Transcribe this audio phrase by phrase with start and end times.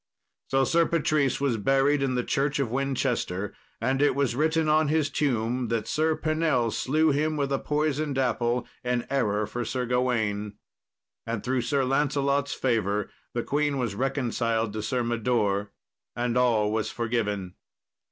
[0.49, 4.87] So Sir Patrice was buried in the church of Winchester, and it was written on
[4.87, 9.85] his tomb that Sir Pinell slew him with a poisoned apple, in error for Sir
[9.85, 10.53] Gawain.
[11.27, 15.69] Then, through Sir Lancelot's favour, the queen was reconciled to Sir Mador,
[16.15, 17.53] and all was forgiven.